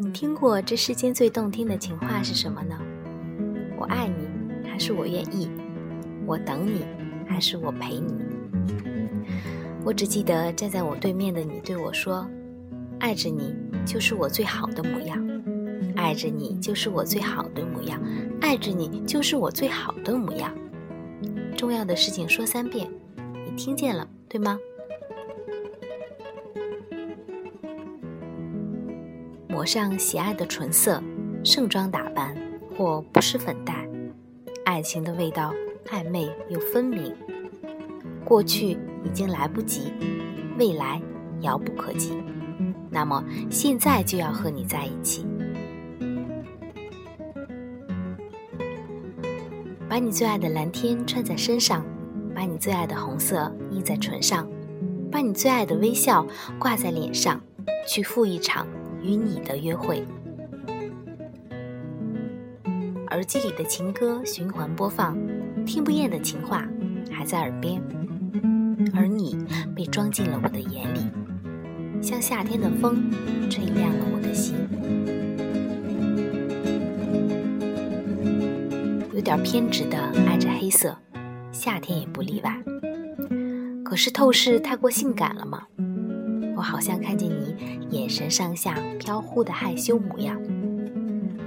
[0.00, 2.78] 你听过这世间最动听的情话是什么呢？
[3.78, 5.50] 我爱你，还是我愿意？
[6.26, 6.84] 我等你，
[7.26, 8.14] 还是我陪你？
[9.84, 12.28] 我只记得站在我对面的你对我说
[13.00, 13.54] ：“爱着你，
[13.84, 15.18] 就是我最好的模样；
[15.96, 17.98] 爱着你，就是我最好的模样；
[18.40, 20.52] 爱着你，就是我最好的模样。”
[21.56, 22.90] 重要的事情说三遍，
[23.44, 24.58] 你听见了，对吗？
[29.48, 31.00] 抹上喜爱的唇色，
[31.44, 32.36] 盛装打扮
[32.76, 33.88] 或不施粉黛，
[34.64, 35.54] 爱情的味道
[35.86, 37.14] 暧昧又分明。
[38.24, 39.92] 过去已经来不及，
[40.58, 41.00] 未来
[41.42, 42.16] 遥不可及，
[42.90, 45.26] 那么现在就要和你在一起。
[49.92, 51.84] 把你最爱的蓝天穿在身上，
[52.34, 54.48] 把你最爱的红色印在唇上，
[55.10, 56.26] 把你最爱的微笑
[56.58, 57.38] 挂在脸上，
[57.86, 58.66] 去赴一场。
[59.02, 60.02] 与你的约会，
[63.10, 65.14] 耳机里的情歌循环播放，
[65.66, 66.66] 听不厌的情话
[67.10, 67.78] 还在耳边，
[68.94, 69.44] 而你
[69.76, 71.00] 被装进了我的眼里，
[72.00, 73.10] 像夏天的风，
[73.50, 74.54] 吹亮了我的心。
[79.22, 80.98] 有点偏执的爱着黑色，
[81.52, 82.60] 夏天也不例外。
[83.84, 85.64] 可是透视太过性感了吗？
[86.56, 90.42] 我好像看见你眼神上下飘忽的害羞模样，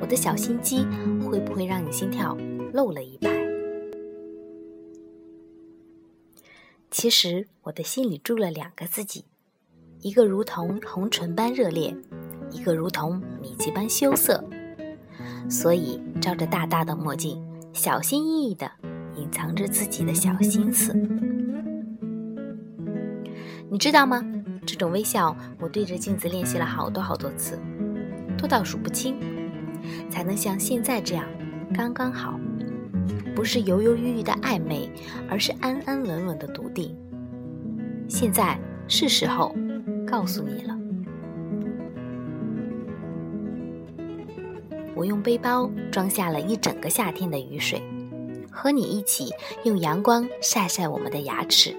[0.00, 0.84] 我的小心机
[1.22, 2.36] 会不会让你心跳
[2.72, 3.30] 漏了一拍？
[6.90, 9.26] 其实我的心里住了两个自己，
[10.00, 11.96] 一个如同红唇般热烈，
[12.50, 14.44] 一个如同米奇般羞涩，
[15.48, 17.40] 所以罩着大大的墨镜，
[17.72, 18.70] 小心翼翼的
[19.16, 20.94] 隐藏着自己的小心思。
[23.70, 24.22] 你知道吗？
[24.66, 27.58] 这种微笑，我对着镜子练习了好多好多次，
[28.36, 29.16] 多到数不清，
[30.10, 31.24] 才能像现在这样
[31.72, 32.38] 刚刚好。
[33.34, 34.90] 不是犹犹豫豫的暧昧，
[35.28, 36.94] 而是安安稳稳的笃定。
[38.08, 38.58] 现在
[38.88, 39.54] 是时候
[40.06, 40.76] 告诉你了。
[45.00, 47.82] 我用背包装下了一整个夏天的雨水，
[48.52, 49.30] 和你一起
[49.64, 51.74] 用阳光晒晒我们的牙齿。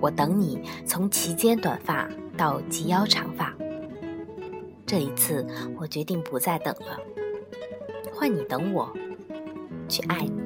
[0.00, 3.54] 我等你，从齐肩短发到及腰长发。
[4.84, 5.46] 这一次，
[5.78, 6.98] 我决定不再等了，
[8.12, 8.92] 换你等我，
[9.88, 10.45] 去爱你。